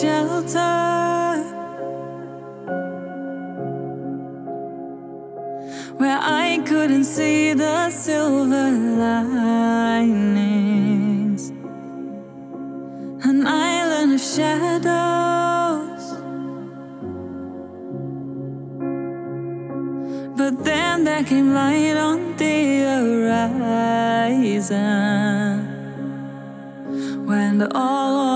shelter. 0.00 1.42
Where 5.96 6.20
I 6.20 6.62
couldn't 6.64 7.04
see 7.04 7.54
the 7.54 7.90
silver 7.90 8.70
linings, 9.02 10.22
an 13.28 13.46
island 13.46 14.12
of 14.14 14.20
shadows. 14.20 16.04
But 20.38 20.64
then 20.64 21.04
there 21.04 21.24
came 21.24 21.52
light 21.52 21.96
on 21.96 22.36
the 22.36 22.56
horizon 23.48 24.78
when 27.26 27.60
all 27.74 28.27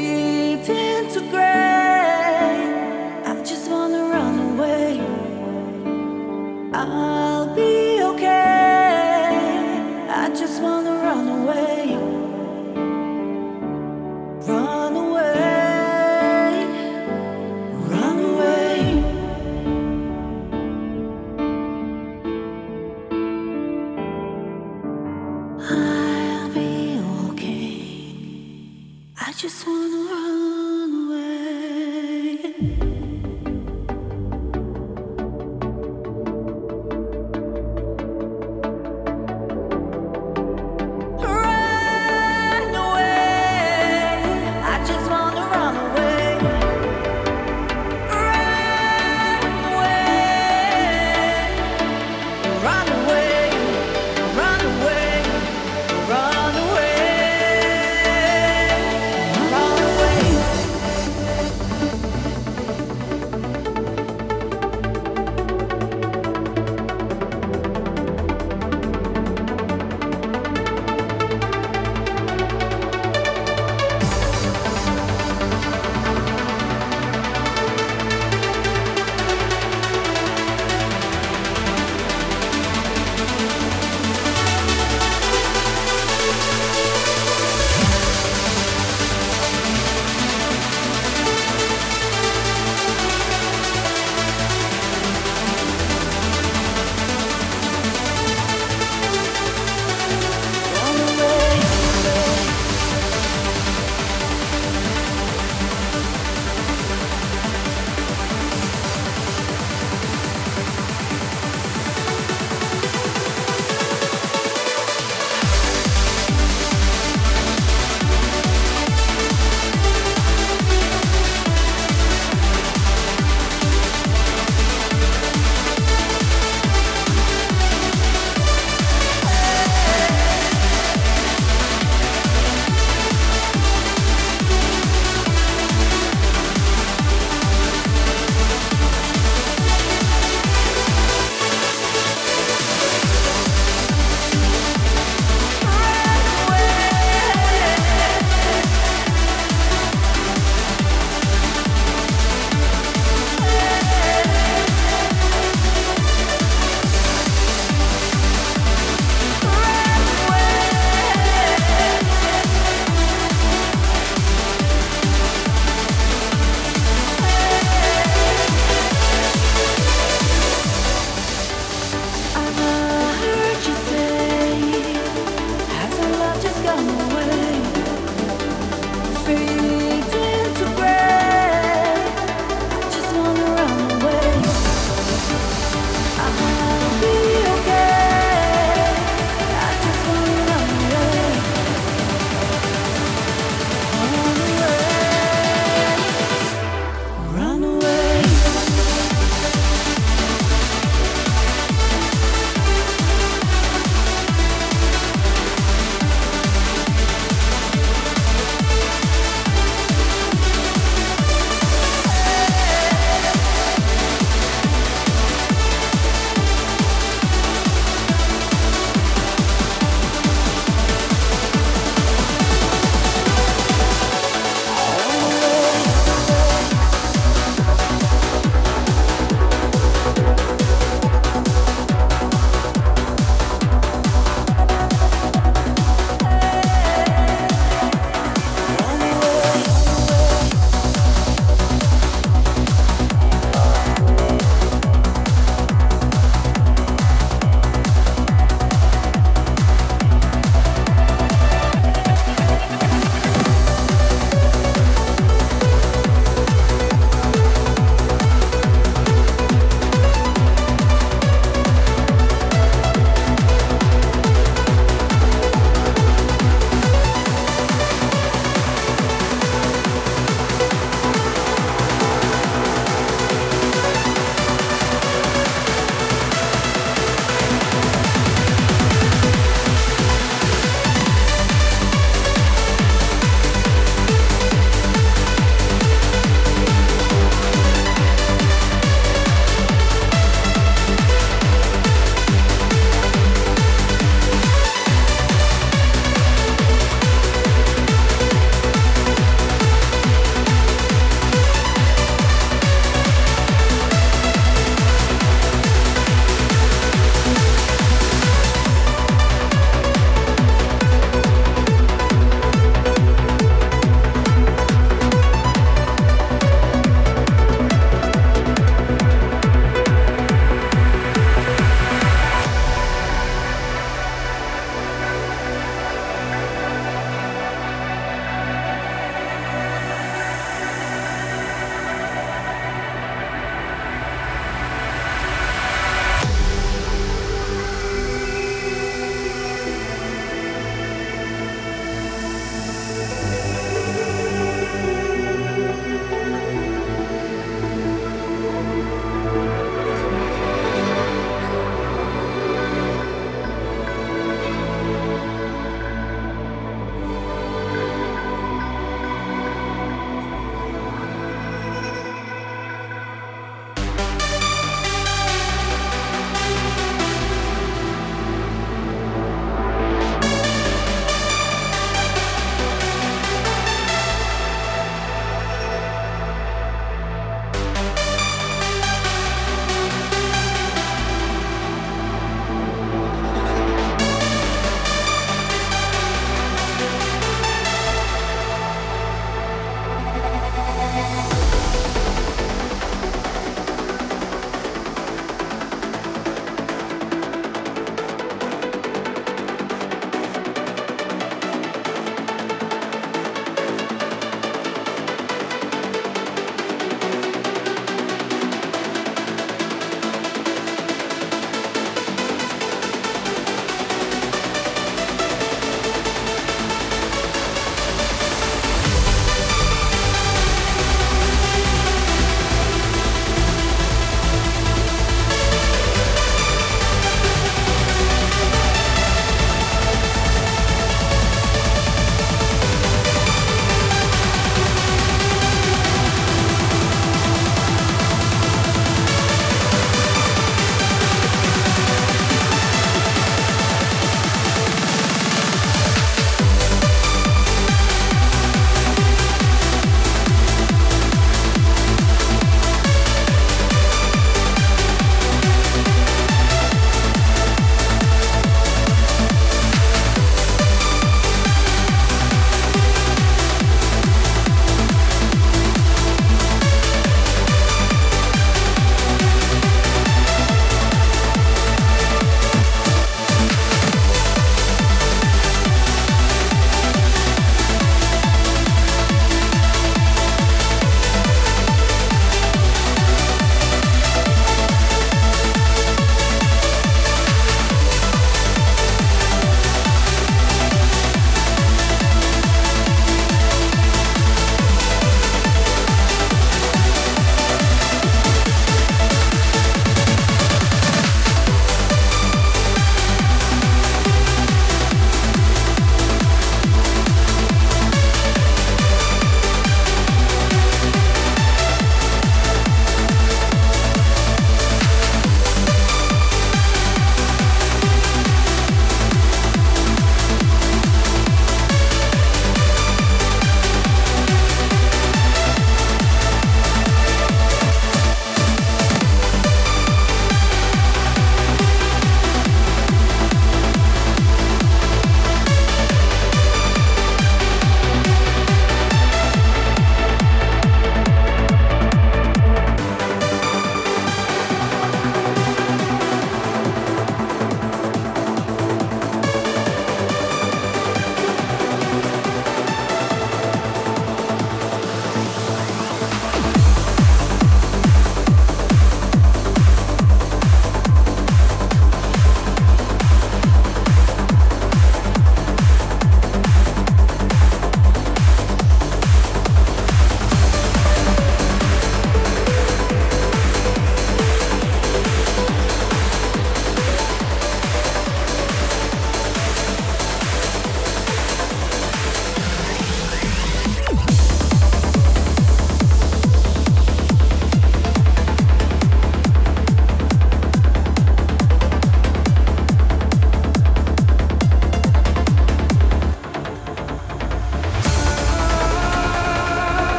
feet 0.00 1.10
to 1.12 1.20
ground. 1.30 1.69